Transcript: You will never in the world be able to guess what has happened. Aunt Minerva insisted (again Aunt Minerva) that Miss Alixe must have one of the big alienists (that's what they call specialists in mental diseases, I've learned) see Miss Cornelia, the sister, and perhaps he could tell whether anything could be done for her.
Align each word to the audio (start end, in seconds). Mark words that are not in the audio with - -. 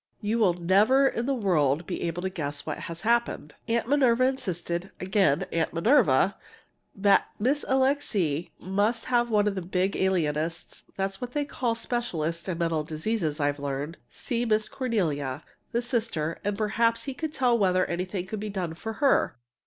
You 0.19 0.39
will 0.39 0.53
never 0.55 1.07
in 1.07 1.27
the 1.27 1.33
world 1.35 1.85
be 1.85 2.01
able 2.01 2.23
to 2.23 2.29
guess 2.31 2.65
what 2.65 2.79
has 2.89 3.01
happened. 3.01 3.53
Aunt 3.67 3.87
Minerva 3.87 4.23
insisted 4.23 4.89
(again 4.99 5.45
Aunt 5.51 5.73
Minerva) 5.75 6.37
that 6.95 7.27
Miss 7.37 7.63
Alixe 7.67 8.47
must 8.59 9.05
have 9.05 9.29
one 9.29 9.47
of 9.47 9.53
the 9.53 9.61
big 9.61 9.95
alienists 9.95 10.85
(that's 10.95 11.21
what 11.21 11.33
they 11.33 11.45
call 11.45 11.75
specialists 11.75 12.49
in 12.49 12.57
mental 12.57 12.83
diseases, 12.83 13.39
I've 13.39 13.59
learned) 13.59 13.97
see 14.09 14.43
Miss 14.43 14.67
Cornelia, 14.69 15.43
the 15.71 15.83
sister, 15.83 16.39
and 16.43 16.57
perhaps 16.57 17.03
he 17.03 17.13
could 17.13 17.31
tell 17.31 17.55
whether 17.55 17.85
anything 17.85 18.25
could 18.25 18.39
be 18.39 18.49
done 18.49 18.73
for 18.73 18.93
her. 18.93 19.37